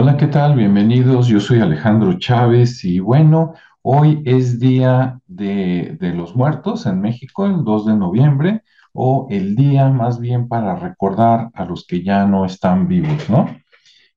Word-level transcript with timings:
Hola, 0.00 0.16
¿qué 0.16 0.28
tal? 0.28 0.54
Bienvenidos. 0.54 1.26
Yo 1.26 1.40
soy 1.40 1.58
Alejandro 1.58 2.16
Chávez 2.20 2.84
y 2.84 3.00
bueno, 3.00 3.54
hoy 3.82 4.22
es 4.26 4.60
Día 4.60 5.18
de, 5.26 5.98
los 6.14 6.36
Muertos 6.36 6.86
en 6.86 7.00
México, 7.00 7.46
el 7.46 7.64
2 7.64 7.86
de 7.86 7.96
noviembre, 7.96 8.62
o 8.92 9.26
el 9.28 9.56
día 9.56 9.88
más 9.88 10.20
bien 10.20 10.46
para 10.46 10.76
recordar 10.76 11.50
a 11.52 11.64
los 11.64 11.84
que 11.84 12.04
ya 12.04 12.24
no 12.26 12.44
están 12.44 12.86
vivos, 12.86 13.28
¿no? 13.28 13.48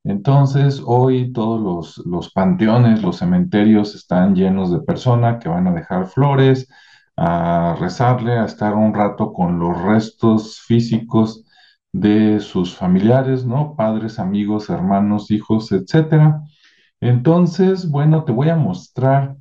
Entonces, 0.03 0.83
hoy 0.85 1.33
todos 1.33 1.59
los, 1.59 2.05
los 2.05 2.31
panteones, 2.31 3.01
los 3.01 3.17
cementerios 3.17 3.95
están 3.95 4.35
llenos 4.35 4.71
de 4.71 4.81
personas 4.81 5.41
que 5.41 5.49
van 5.49 5.65
a 5.65 5.73
dejar 5.73 6.05
flores, 6.05 6.69
a 7.17 7.75
rezarle, 7.79 8.33
a 8.33 8.45
estar 8.45 8.75
un 8.75 8.93
rato 8.93 9.33
con 9.33 9.57
los 9.57 9.81
restos 9.81 10.59
físicos 10.59 11.43
de 11.93 12.39
sus 12.39 12.75
familiares, 12.75 13.45
¿no? 13.45 13.75
Padres, 13.75 14.19
amigos, 14.19 14.69
hermanos, 14.69 15.31
hijos, 15.31 15.71
etcétera. 15.71 16.41
Entonces, 17.01 17.89
bueno, 17.89 18.23
te 18.23 18.31
voy 18.31 18.49
a 18.49 18.55
mostrar 18.55 19.35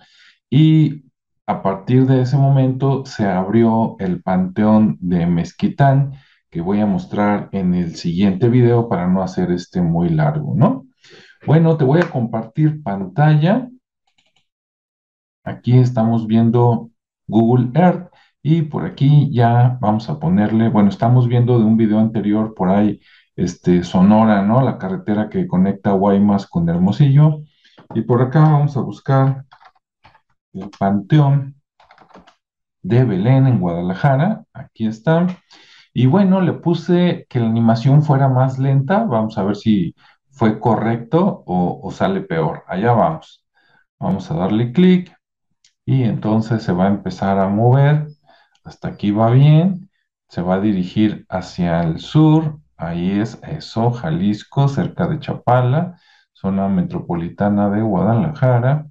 y 0.49 1.03
a 1.45 1.61
partir 1.63 2.05
de 2.05 2.21
ese 2.21 2.37
momento 2.37 3.05
se 3.05 3.25
abrió 3.25 3.95
el 3.99 4.21
panteón 4.21 4.97
de 5.01 5.25
Mezquitán, 5.25 6.13
que 6.49 6.61
voy 6.61 6.79
a 6.79 6.85
mostrar 6.85 7.49
en 7.51 7.73
el 7.73 7.95
siguiente 7.95 8.49
video 8.49 8.87
para 8.87 9.07
no 9.07 9.23
hacer 9.23 9.51
este 9.51 9.81
muy 9.81 10.09
largo, 10.09 10.53
¿no? 10.55 10.85
Bueno, 11.45 11.77
te 11.77 11.85
voy 11.85 12.01
a 12.01 12.09
compartir 12.09 12.83
pantalla. 12.83 13.67
Aquí 15.43 15.77
estamos 15.77 16.27
viendo 16.27 16.91
Google 17.27 17.71
Earth 17.73 18.11
y 18.41 18.63
por 18.63 18.85
aquí 18.85 19.31
ya 19.31 19.77
vamos 19.81 20.09
a 20.09 20.19
ponerle, 20.19 20.69
bueno, 20.69 20.89
estamos 20.89 21.27
viendo 21.27 21.57
de 21.57 21.65
un 21.65 21.77
video 21.77 21.99
anterior 21.99 22.53
por 22.55 22.69
ahí 22.69 22.99
este, 23.43 23.83
Sonora, 23.83 24.41
¿no? 24.43 24.61
La 24.61 24.77
carretera 24.77 25.29
que 25.29 25.47
conecta 25.47 25.91
Guaymas 25.91 26.47
con 26.47 26.67
Hermosillo. 26.69 27.41
Y 27.95 28.01
por 28.01 28.21
acá 28.21 28.41
vamos 28.41 28.75
a 28.77 28.81
buscar 28.81 29.45
el 30.53 30.69
Panteón 30.77 31.55
de 32.81 33.03
Belén 33.03 33.47
en 33.47 33.59
Guadalajara. 33.59 34.43
Aquí 34.53 34.87
está. 34.87 35.27
Y 35.93 36.05
bueno, 36.05 36.41
le 36.41 36.53
puse 36.53 37.25
que 37.29 37.39
la 37.39 37.47
animación 37.47 38.03
fuera 38.03 38.27
más 38.27 38.59
lenta. 38.59 39.03
Vamos 39.05 39.37
a 39.37 39.43
ver 39.43 39.55
si 39.55 39.95
fue 40.31 40.59
correcto 40.59 41.43
o, 41.45 41.79
o 41.83 41.91
sale 41.91 42.21
peor. 42.21 42.63
Allá 42.67 42.93
vamos. 42.93 43.45
Vamos 43.99 44.29
a 44.31 44.35
darle 44.35 44.71
clic 44.71 45.15
y 45.85 46.03
entonces 46.03 46.63
se 46.63 46.71
va 46.71 46.85
a 46.85 46.89
empezar 46.89 47.39
a 47.39 47.47
mover. 47.49 48.07
Hasta 48.63 48.89
aquí 48.89 49.11
va 49.11 49.31
bien. 49.31 49.89
Se 50.27 50.41
va 50.41 50.55
a 50.55 50.61
dirigir 50.61 51.25
hacia 51.29 51.81
el 51.81 51.99
sur, 51.99 52.59
Ahí 52.79 53.19
es 53.19 53.39
eso, 53.43 53.91
Jalisco, 53.91 54.69
cerca 54.69 55.05
de 55.07 55.19
Chapala, 55.19 55.99
zona 56.31 56.69
metropolitana 56.69 57.69
de 57.69 57.81
Guadalajara. 57.81 58.87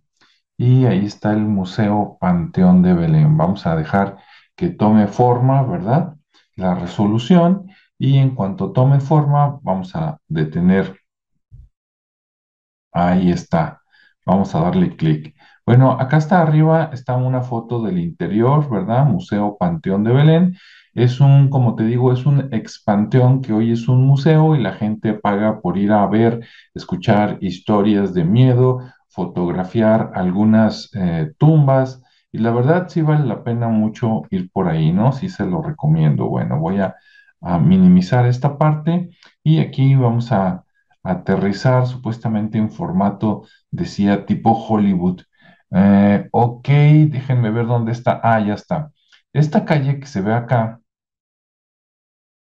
Y 0.59 0.84
ahí 0.84 1.06
está 1.06 1.32
el 1.32 1.41
Museo 1.47 2.19
Panteón 2.21 2.82
de 2.82 2.93
Belén. 2.93 3.38
Vamos 3.38 3.66
a 3.66 3.77
dejar 3.77 4.19
que 4.56 4.69
tome 4.69 5.06
forma, 5.06 5.62
¿verdad? 5.62 6.16
La 6.54 6.75
resolución. 6.75 7.69
Y 7.98 8.19
en 8.19 8.34
cuanto 8.34 8.72
tome 8.72 9.00
forma, 9.00 9.59
vamos 9.62 9.97
a 9.97 10.21
detener. 10.28 10.98
Ahí 12.93 13.31
está. 13.31 13.81
Vamos 14.27 14.54
a 14.54 14.60
darle 14.60 14.97
clic. 14.97 15.34
Bueno, 15.65 15.93
acá 15.93 16.19
está 16.19 16.43
arriba, 16.43 16.91
está 16.93 17.16
una 17.16 17.41
foto 17.41 17.82
del 17.82 17.98
interior, 17.98 18.69
¿verdad? 18.69 19.06
Museo 19.06 19.56
Panteón 19.59 20.04
de 20.04 20.12
Belén. 20.12 20.56
Es 20.94 21.21
un, 21.21 21.49
como 21.50 21.75
te 21.76 21.84
digo, 21.84 22.12
es 22.12 22.26
un 22.26 22.49
expanteón 22.53 23.43
que 23.43 23.53
hoy 23.53 23.72
es 23.72 23.88
un 23.88 24.04
museo 24.06 24.56
y 24.56 24.62
la 24.62 24.72
gente 24.72 25.15
paga 25.15 25.60
por 25.60 25.78
ir 25.78 25.93
a 25.93 26.06
ver, 26.06 26.47
escuchar 26.75 27.38
historias 27.41 28.15
de 28.15 28.25
miedo, 28.25 28.81
fotografiar 29.09 30.12
algunas 30.15 30.91
eh, 30.94 31.32
tumbas 31.38 32.03
y 32.32 32.38
la 32.38 32.50
verdad 32.50 32.88
sí 32.88 33.03
vale 33.03 33.27
la 33.27 33.43
pena 33.43 33.69
mucho 33.69 34.22
ir 34.31 34.50
por 34.53 34.69
ahí, 34.69 34.93
¿no? 34.93 35.12
Sí 35.12 35.28
se 35.28 35.47
lo 35.47 35.62
recomiendo. 35.62 36.28
Bueno, 36.28 36.59
voy 36.59 36.81
a, 36.81 36.94
minimizar 37.41 38.27
esta 38.27 38.59
parte 38.59 39.10
y 39.44 39.60
aquí 39.60 39.94
vamos 39.94 40.32
a, 40.32 40.65
aterrizar 41.04 41.87
supuestamente 41.87 42.59
en 42.59 42.71
formato, 42.71 43.44
decía, 43.71 44.27
tipo 44.27 44.50
Hollywood. 44.53 45.22
Eh, 45.71 46.28
ok, 46.32 46.69
déjenme 47.09 47.50
ver 47.50 47.66
dónde 47.66 47.93
está. 47.93 48.21
Ah, 48.22 48.41
ya 48.41 48.54
está. 48.54 48.91
Esta 49.33 49.65
calle 49.65 50.00
que 50.00 50.06
se 50.06 50.21
ve 50.21 50.34
acá 50.34 50.81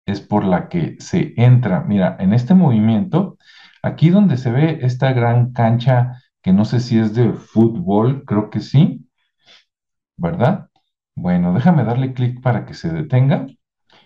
es 0.05 0.21
por 0.21 0.43
la 0.45 0.69
que 0.69 0.95
se 0.99 1.33
entra. 1.37 1.81
Mira, 1.81 2.15
en 2.19 2.33
este 2.33 2.53
movimiento, 2.53 3.37
aquí 3.83 4.09
donde 4.09 4.37
se 4.37 4.51
ve 4.51 4.79
esta 4.81 5.13
gran 5.13 5.51
cancha, 5.53 6.21
que 6.41 6.53
no 6.53 6.65
sé 6.65 6.79
si 6.79 6.97
es 6.97 7.13
de 7.13 7.33
fútbol, 7.33 8.23
creo 8.25 8.49
que 8.49 8.61
sí, 8.61 9.07
¿verdad? 10.17 10.69
Bueno, 11.15 11.53
déjame 11.53 11.83
darle 11.83 12.13
clic 12.13 12.41
para 12.41 12.65
que 12.65 12.73
se 12.73 12.89
detenga. 12.91 13.47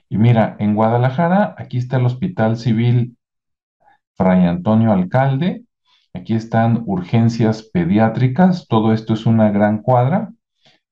Y 0.10 0.18
mira, 0.18 0.56
en 0.60 0.76
Guadalajara, 0.76 1.56
aquí 1.58 1.78
está 1.78 1.98
el 1.98 2.06
Hospital 2.06 2.58
Civil 2.58 3.18
Fray 4.16 4.46
Antonio 4.46 4.92
Alcalde. 4.92 5.66
Aquí 6.14 6.34
están 6.36 6.84
urgencias 6.86 7.64
pediátricas. 7.64 8.68
Todo 8.68 8.94
esto 8.94 9.14
es 9.14 9.26
una 9.26 9.52
gran 9.52 9.82
cuadra, 9.82 10.34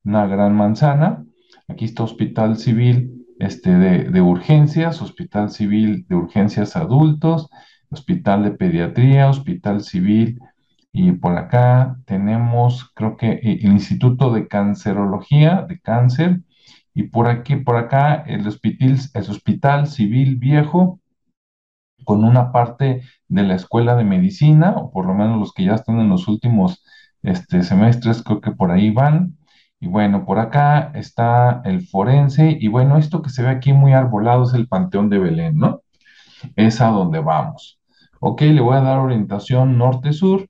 una 0.04 0.28
gran 0.28 0.56
manzana. 0.56 1.26
Aquí 1.70 1.86
está 1.86 2.04
Hospital 2.04 2.58
Civil 2.58 3.26
este, 3.40 3.70
de, 3.72 4.22
urgencias, 4.22 5.02
hospital 5.02 5.50
civil 5.50 6.06
de 6.10 6.16
urgencias 6.16 6.76
adultos, 6.76 7.50
hospital 7.90 8.44
de 8.44 8.52
pediatría, 8.52 9.30
hospital 9.30 9.82
civil, 9.82 10.40
y 10.92 11.14
por 11.14 11.38
acá 11.38 11.98
tenemos, 12.06 12.92
creo 12.94 13.16
que 13.16 13.32
eh, 13.32 13.60
el 13.62 13.72
Instituto 13.72 14.34
de 14.34 14.48
Cancerología, 14.48 15.66
de 15.68 15.80
cáncer, 15.80 16.42
y 16.94 17.04
por 17.04 17.28
aquí, 17.28 17.56
por 17.56 17.78
acá, 17.78 18.16
el 18.28 18.46
hospital, 18.46 18.98
el 19.14 19.30
hospital 19.30 19.88
civil 19.88 20.36
viejo, 20.36 21.00
con 22.04 22.24
una 22.26 22.52
parte 22.52 23.04
de 23.28 23.44
la 23.44 23.56
escuela 23.56 23.96
de 23.96 24.04
medicina, 24.04 24.72
o 24.76 24.92
por 24.92 25.06
lo 25.06 25.14
menos 25.14 25.40
los 25.40 25.54
que 25.54 25.66
ya 25.66 25.76
están 25.76 26.00
en 26.00 26.10
los 26.10 26.28
últimos 26.28 26.84
este, 27.22 27.64
semestres, 27.64 28.24
creo 28.24 28.42
que 28.42 28.52
por 28.52 28.72
ahí 28.72 28.92
van. 28.92 29.38
Y 29.82 29.88
bueno, 29.88 30.26
por 30.26 30.40
acá 30.40 30.92
está 30.96 31.62
el 31.66 31.88
forense. 31.88 32.58
Y 32.60 32.68
bueno, 32.68 32.98
esto 32.98 33.22
que 33.22 33.30
se 33.30 33.44
ve 33.44 33.50
aquí 33.50 33.74
muy 33.74 33.94
arbolado 33.94 34.44
es 34.44 34.54
el 34.54 34.68
Panteón 34.68 35.10
de 35.10 35.20
Belén, 35.20 35.58
¿no? 35.58 35.82
Es 36.56 36.82
a 36.82 36.88
donde 36.90 37.20
vamos. 37.20 37.80
Ok, 38.20 38.42
le 38.42 38.62
voy 38.62 38.76
a 38.78 38.82
dar 38.82 39.00
orientación 39.00 39.78
norte-sur. 39.78 40.48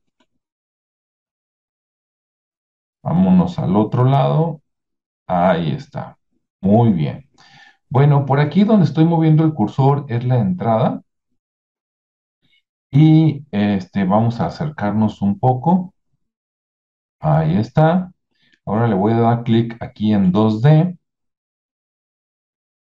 Vámonos 3.04 3.60
al 3.60 3.76
otro 3.76 4.06
lado. 4.06 4.62
Ahí 5.28 5.72
está. 5.72 6.18
Muy 6.62 6.92
bien. 6.94 7.30
Bueno, 7.90 8.26
por 8.26 8.40
aquí 8.40 8.64
donde 8.64 8.86
estoy 8.86 9.06
moviendo 9.06 9.44
el 9.44 9.54
cursor 9.54 10.06
es 10.10 10.26
la 10.26 10.40
entrada. 10.40 11.02
Y 12.92 13.46
este, 13.52 14.04
vamos 14.06 14.40
a 14.42 14.48
acercarnos 14.48 15.22
un 15.22 15.40
poco. 15.40 15.94
Ahí 17.22 17.58
está. 17.58 18.12
Ahora 18.70 18.88
le 18.88 18.96
voy 18.96 19.12
a 19.12 19.20
dar 19.20 19.44
clic 19.44 19.76
aquí 19.82 20.14
en 20.14 20.32
2D. 20.32 20.98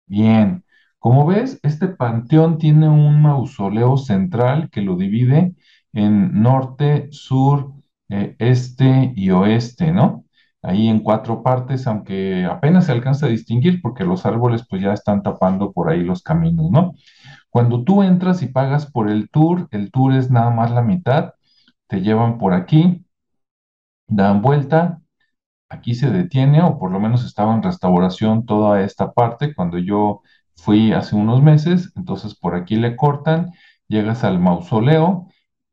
Bien, 0.06 0.64
como 0.98 1.26
ves, 1.26 1.58
este 1.62 1.88
panteón 1.88 2.58
tiene 2.58 2.88
un 2.88 3.20
mausoleo 3.22 3.96
central 3.96 4.70
que 4.70 4.80
lo 4.82 4.96
divide 4.96 5.54
en 5.92 6.42
norte, 6.42 7.08
sur, 7.10 7.72
eh, 8.08 8.36
este 8.38 9.12
y 9.16 9.30
oeste, 9.30 9.92
¿no? 9.92 10.24
Ahí 10.62 10.88
en 10.88 11.00
cuatro 11.00 11.42
partes, 11.42 11.86
aunque 11.86 12.44
apenas 12.44 12.86
se 12.86 12.92
alcanza 12.92 13.26
a 13.26 13.28
distinguir 13.28 13.80
porque 13.82 14.04
los 14.04 14.26
árboles 14.26 14.64
pues 14.68 14.82
ya 14.82 14.92
están 14.92 15.22
tapando 15.22 15.72
por 15.72 15.90
ahí 15.90 16.02
los 16.02 16.22
caminos, 16.22 16.70
¿no? 16.70 16.94
Cuando 17.50 17.84
tú 17.84 18.02
entras 18.02 18.42
y 18.42 18.48
pagas 18.48 18.90
por 18.90 19.10
el 19.10 19.30
tour, 19.30 19.68
el 19.72 19.90
tour 19.92 20.14
es 20.14 20.30
nada 20.30 20.50
más 20.50 20.70
la 20.72 20.82
mitad, 20.82 21.34
te 21.88 22.02
llevan 22.02 22.38
por 22.38 22.54
aquí, 22.54 23.04
dan 24.08 24.42
vuelta, 24.42 25.00
aquí 25.68 25.94
se 25.94 26.10
detiene, 26.10 26.62
o 26.62 26.78
por 26.78 26.90
lo 26.92 27.00
menos 27.00 27.24
estaba 27.24 27.54
en 27.54 27.62
restauración 27.62 28.46
toda 28.46 28.82
esta 28.82 29.12
parte 29.12 29.54
cuando 29.54 29.78
yo 29.78 30.22
fui 30.54 30.92
hace 30.92 31.16
unos 31.16 31.42
meses, 31.42 31.92
entonces 31.96 32.34
por 32.34 32.54
aquí 32.54 32.76
le 32.76 32.96
cortan, 32.96 33.52
llegas 33.88 34.24
al 34.24 34.38
mausoleo, 34.40 35.28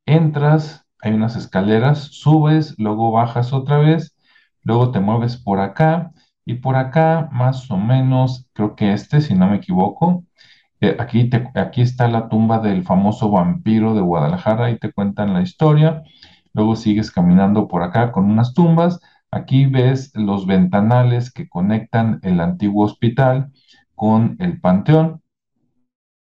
entras 0.06 0.84
hay 1.02 1.14
unas 1.14 1.36
escaleras, 1.36 2.00
subes, 2.00 2.76
luego 2.80 3.12
bajas 3.12 3.52
otra 3.54 3.78
vez, 3.78 4.16
luego 4.64 4.92
te 4.92 5.02
mueves 5.02 5.36
por 5.38 5.60
acá 5.60 6.12
y 6.46 6.56
por 6.56 6.78
acá 6.78 7.30
más 7.32 7.70
o 7.72 7.78
menos, 7.78 8.48
creo 8.54 8.76
que 8.76 8.94
este, 8.94 9.20
si 9.22 9.34
no 9.36 9.48
me 9.50 9.58
equivoco, 9.58 10.24
eh, 10.80 10.96
aquí, 11.00 11.30
aquí 11.56 11.82
está 11.82 12.08
la 12.08 12.30
tumba 12.30 12.60
del 12.60 12.84
famoso 12.84 13.30
vampiro 13.30 13.94
de 13.96 14.02
Guadalajara 14.02 14.72
y 14.72 14.78
te 14.80 14.92
cuentan 14.94 15.34
la 15.34 15.42
historia. 15.42 16.04
Luego 16.54 16.76
sigues 16.76 17.12
caminando 17.12 17.68
por 17.68 17.84
acá 17.84 18.12
con 18.12 18.26
unas 18.26 18.54
tumbas. 18.54 19.00
Aquí 19.34 19.66
ves 19.66 20.12
los 20.14 20.46
ventanales 20.46 21.32
que 21.34 21.50
conectan 21.50 22.20
el 22.22 22.40
antiguo 22.40 22.86
hospital 22.86 23.52
con 23.96 24.36
el 24.40 24.62
panteón. 24.62 25.24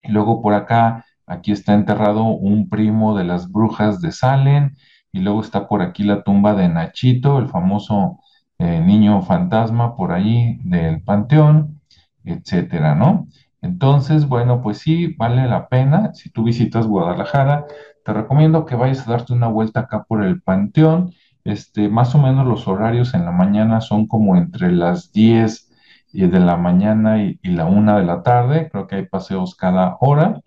Y 0.02 0.10
luego 0.10 0.42
por 0.42 0.54
acá, 0.54 1.04
aquí 1.24 1.52
está 1.52 1.74
enterrado 1.74 2.24
un 2.24 2.68
primo 2.68 3.16
de 3.16 3.22
las 3.22 3.48
brujas 3.52 4.00
de 4.00 4.10
Salem. 4.10 4.74
Y 5.12 5.20
luego 5.20 5.40
está 5.40 5.68
por 5.68 5.82
aquí 5.82 6.02
la 6.02 6.24
tumba 6.24 6.54
de 6.54 6.68
Nachito, 6.68 7.38
el 7.38 7.48
famoso 7.48 8.18
eh, 8.58 8.80
niño 8.80 9.22
fantasma 9.22 9.94
por 9.94 10.10
ahí 10.10 10.58
del 10.64 11.00
panteón, 11.00 11.80
etcétera, 12.24 12.96
¿no? 12.96 13.28
Entonces, 13.62 14.26
bueno, 14.26 14.62
pues 14.62 14.78
sí, 14.78 15.14
vale 15.16 15.46
la 15.46 15.68
pena. 15.68 16.12
Si 16.14 16.30
tú 16.30 16.42
visitas 16.42 16.88
Guadalajara, 16.88 17.66
te 18.04 18.12
recomiendo 18.12 18.66
que 18.66 18.74
vayas 18.74 19.06
a 19.06 19.12
darte 19.12 19.32
una 19.32 19.46
vuelta 19.46 19.80
acá 19.80 20.02
por 20.04 20.24
el 20.24 20.42
panteón. 20.42 21.12
Este, 21.46 21.88
más 21.88 22.14
o 22.16 22.19
menos 22.19 22.46
los 22.46 22.66
horarios 22.66 23.14
en 23.14 23.25
la 23.25 23.31
mañana 23.31 23.81
son 23.81 24.08
como 24.08 24.37
entre 24.37 24.72
las 24.72 25.12
10 25.12 25.70
y 26.12 26.26
de 26.26 26.40
la 26.40 26.56
mañana 26.56 27.22
y, 27.22 27.38
la 27.44 27.66
una 27.66 27.96
de 27.98 28.04
la 28.04 28.22
tarde. 28.25 28.69
Creo 28.70 28.87
que 28.88 28.96
hay 28.96 29.06
paseos 29.06 29.54
cada 29.54 29.96
hora. 30.00 30.40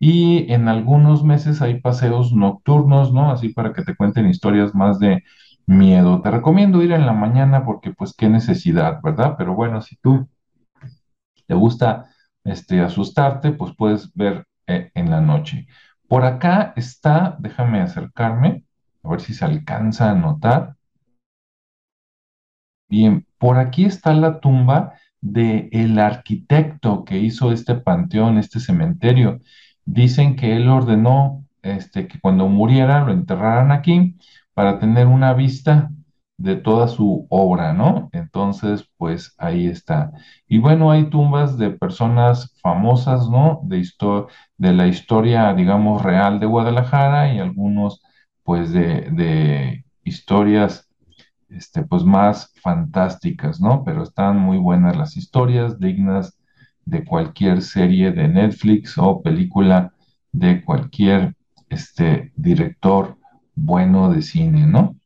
Y 0.00 0.52
en 0.52 0.68
algunos 0.68 1.24
meses 1.24 1.62
hay 1.62 1.80
paseos 1.80 2.32
nocturnos, 2.32 3.12
¿no? 3.12 3.30
Así 3.30 3.50
para 3.50 3.72
que 3.72 3.82
te 3.84 3.94
cuenten 3.96 4.28
historias 4.28 4.74
más 4.74 4.98
de 4.98 5.22
miedo. 5.66 6.20
Te 6.22 6.30
recomiendo 6.32 6.82
ir 6.82 6.92
en 6.92 7.06
la 7.06 7.12
mañana 7.12 7.64
porque 7.64 7.92
pues 7.92 8.14
qué 8.14 8.28
necesidad, 8.28 9.00
¿verdad? 9.02 9.36
Pero 9.38 9.54
bueno, 9.54 9.80
si 9.80 9.96
tú 9.96 10.28
te 11.46 11.54
gusta 11.54 12.06
este, 12.44 12.80
asustarte, 12.80 13.52
pues 13.52 13.74
puedes 13.76 14.12
ver 14.14 14.46
eh, 14.66 14.90
en 14.94 15.10
la 15.10 15.20
noche. 15.20 15.66
Por 16.08 16.24
acá 16.24 16.72
está, 16.76 17.36
déjame 17.38 17.80
acercarme, 17.80 18.64
a 19.02 19.08
ver 19.08 19.20
si 19.20 19.34
se 19.34 19.44
alcanza 19.44 20.10
a 20.10 20.14
notar. 20.14 20.76
Bien, 22.88 23.26
por 23.38 23.58
aquí 23.58 23.84
está 23.84 24.14
la 24.14 24.40
tumba 24.40 24.94
de 25.20 25.68
el 25.72 25.98
arquitecto 25.98 27.04
que 27.04 27.18
hizo 27.18 27.52
este 27.52 27.74
panteón, 27.76 28.38
este 28.38 28.60
cementerio. 28.60 29.40
Dicen 29.84 30.36
que 30.36 30.56
él 30.56 30.68
ordenó 30.68 31.44
este, 31.62 32.06
que 32.08 32.20
cuando 32.20 32.48
muriera 32.48 33.04
lo 33.04 33.12
enterraran 33.12 33.72
aquí 33.72 34.16
para 34.54 34.78
tener 34.78 35.06
una 35.06 35.32
vista 35.32 35.90
de 36.36 36.56
toda 36.56 36.88
su 36.88 37.26
obra, 37.30 37.72
¿no? 37.72 38.10
Entonces, 38.12 38.88
pues 38.96 39.34
ahí 39.38 39.66
está. 39.66 40.12
Y 40.48 40.58
bueno, 40.58 40.90
hay 40.90 41.08
tumbas 41.08 41.56
de 41.56 41.70
personas 41.70 42.56
famosas, 42.60 43.28
¿no? 43.30 43.60
De, 43.64 43.86
de 44.58 44.72
la 44.72 44.88
historia, 44.88 45.54
digamos, 45.54 46.02
real 46.02 46.40
de 46.40 46.46
Guadalajara 46.46 47.32
y 47.32 47.38
algunos, 47.38 48.02
pues, 48.42 48.72
de, 48.72 49.84
historias 50.04 50.88
este, 51.48 51.82
pues 51.84 52.04
más 52.04 52.52
fantásticas, 52.60 53.60
¿no? 53.60 53.84
Pero 53.84 54.02
están 54.02 54.38
muy 54.38 54.58
buenas 54.58 54.96
las 54.96 55.16
historias, 55.16 55.78
dignas 55.78 56.38
de 56.84 57.04
cualquier 57.04 57.62
serie 57.62 58.10
de 58.10 58.26
Netflix 58.28 58.98
o 58.98 59.22
película 59.22 59.92
de 60.32 60.62
cualquier 60.64 61.36
este, 61.68 62.32
director 62.36 63.18
bueno 63.54 64.10
de 64.12 64.22
cine, 64.22 64.66
¿no? 64.66 64.96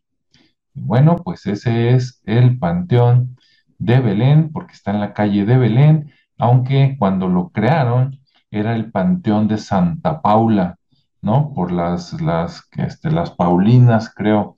Bueno, 0.75 1.17
pues 1.17 1.47
ese 1.47 1.94
es 1.94 2.23
el 2.25 2.59
Panteón 2.59 3.37
de 3.79 4.00
Belén, 4.00 4.50
porque 4.53 4.75
está 4.75 4.93
en 4.93 5.00
la 5.00 5.12
calle 5.15 5.44
de 5.44 5.56
Belén, 5.56 6.12
aunque 6.39 6.97
cuando 6.99 7.29
lo 7.29 7.49
crearon 7.50 8.21
era 8.50 8.75
el 8.77 8.91
Panteón 8.91 9.49
de 9.49 9.59
Santa 9.59 10.23
Paula, 10.23 10.79
¿no? 11.26 11.52
Por 11.55 11.73
las, 11.73 12.19
las, 12.23 12.69
este, 12.78 13.11
las 13.11 13.31
Paulinas, 13.32 14.12
creo 14.14 14.56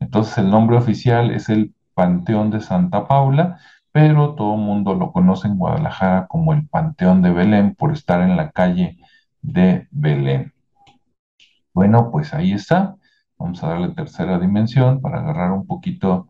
entonces 0.00 0.38
el 0.38 0.50
nombre 0.50 0.76
oficial 0.76 1.30
es 1.30 1.48
el 1.48 1.74
Panteón 1.94 2.50
de 2.50 2.60
Santa 2.60 3.06
Paula, 3.08 3.58
pero 3.92 4.34
todo 4.34 4.54
el 4.54 4.60
mundo 4.60 4.94
lo 4.94 5.12
conoce 5.12 5.48
en 5.48 5.58
Guadalajara 5.58 6.26
como 6.28 6.52
el 6.52 6.68
Panteón 6.68 7.22
de 7.22 7.30
Belén 7.32 7.74
por 7.74 7.92
estar 7.92 8.20
en 8.20 8.36
la 8.36 8.50
calle 8.50 8.98
de 9.42 9.88
Belén. 9.90 10.52
Bueno, 11.72 12.10
pues 12.10 12.34
ahí 12.34 12.52
está. 12.52 12.96
Vamos 13.38 13.62
a 13.62 13.68
darle 13.68 13.90
tercera 13.94 14.38
dimensión 14.38 15.00
para 15.00 15.20
agarrar 15.20 15.52
un 15.52 15.66
poquito 15.66 16.28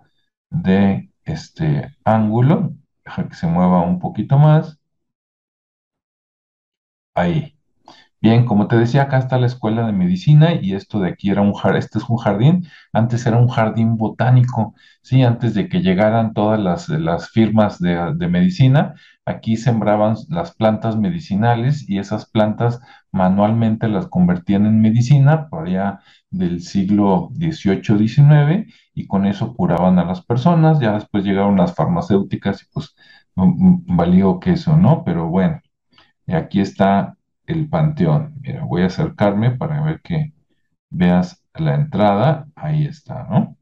de 0.51 1.11
este 1.25 1.97
ángulo. 2.05 2.75
Deja 3.05 3.29
que 3.29 3.35
se 3.35 3.47
mueva 3.47 3.83
un 3.83 3.99
poquito 4.01 4.39
más. 4.39 4.79
Ahí. 7.15 7.56
Bien, 8.21 8.45
como 8.47 8.67
te 8.67 8.77
decía, 8.77 9.03
acá 9.03 9.19
está 9.19 9.39
la 9.39 9.47
escuela 9.47 9.87
de 9.87 9.93
medicina 9.93 10.55
y 10.55 10.75
esto 10.75 10.99
de 11.01 11.09
aquí 11.11 11.31
era 11.31 11.43
un 11.43 11.53
jardín, 11.55 11.79
este 11.79 11.99
es 11.99 12.09
un 12.09 12.17
jardín, 12.17 12.67
antes 12.93 13.25
era 13.27 13.37
un 13.39 13.49
jardín 13.49 13.97
botánico, 13.97 14.75
sí, 15.03 15.23
antes 15.23 15.55
de 15.55 15.69
que 15.69 15.81
llegaran 15.83 16.33
todas 16.33 16.59
las, 16.61 16.89
las 16.89 17.29
firmas 17.31 17.79
de, 17.79 18.15
de 18.17 18.29
medicina, 18.29 18.95
aquí 19.27 19.57
sembraban 19.57 20.17
las 20.29 20.55
plantas 20.55 20.97
medicinales 20.97 21.89
y 21.89 21.99
esas 21.99 22.27
plantas 22.29 22.81
manualmente 23.13 23.87
las 23.89 24.07
convertían 24.09 24.67
en 24.67 24.81
medicina 24.81 25.49
por 25.49 25.67
allá 25.69 26.01
del 26.31 26.61
siglo 26.63 27.31
XVIII, 27.35 27.99
XIX 27.99 28.67
y 28.95 29.07
con 29.07 29.27
eso 29.27 29.55
curaban 29.55 29.99
a 29.99 30.05
las 30.05 30.23
personas, 30.25 30.81
ya 30.81 30.93
después 30.95 31.23
llegaron 31.25 31.57
las 31.57 31.75
farmacéuticas 31.75 32.63
y 32.63 32.67
pues 32.73 32.95
mm, 33.37 33.43
mm, 33.93 33.97
valió 33.97 34.41
queso, 34.41 34.77
¿no? 34.77 35.05
Pero 35.05 35.29
bueno. 35.29 35.61
Aquí 36.29 36.61
está 36.61 37.16
el 37.47 37.69
panteón. 37.69 38.35
Mira, 38.43 38.65
voy 38.65 38.83
a 38.83 38.87
acercarme 38.87 39.53
para 39.53 39.83
ver 39.83 40.01
que 40.03 40.33
veas 40.91 41.45
la 41.55 41.75
entrada. 41.77 42.49
Ahí 42.57 42.87
está, 42.87 43.25
¿no? 43.31 43.57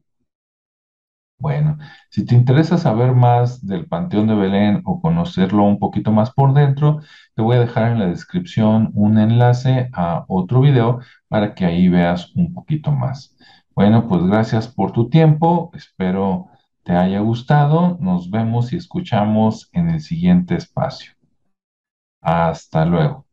Bueno, 1.37 1.77
si 2.09 2.25
te 2.25 2.33
interesa 2.35 2.77
saber 2.77 3.11
más 3.13 3.65
del 3.65 3.87
Panteón 3.87 4.27
de 4.27 4.35
Belén 4.35 4.81
o 4.85 5.01
conocerlo 5.01 5.63
un 5.63 5.79
poquito 5.79 6.11
más 6.11 6.31
por 6.31 6.53
dentro, 6.53 7.01
te 7.35 7.41
voy 7.41 7.57
a 7.57 7.59
dejar 7.59 7.91
en 7.91 7.99
la 7.99 8.07
descripción 8.07 8.91
un 8.95 9.17
enlace 9.19 9.89
a 9.93 10.25
otro 10.27 10.61
video 10.61 10.99
para 11.27 11.53
que 11.53 11.65
ahí 11.65 11.87
veas 11.89 12.33
un 12.35 12.53
poquito 12.53 12.91
más. 12.91 13.35
Bueno, 13.75 14.07
pues 14.07 14.23
gracias 14.23 14.67
por 14.67 14.91
tu 14.93 15.09
tiempo. 15.09 15.71
Espero 15.73 16.47
te 16.83 16.93
haya 16.93 17.19
gustado. 17.19 17.97
Nos 17.99 18.29
vemos 18.31 18.71
y 18.73 18.77
escuchamos 18.77 19.69
en 19.73 19.89
el 19.89 20.01
siguiente 20.01 20.55
espacio. 20.55 21.13
Hasta 22.21 22.85
luego. 22.85 23.24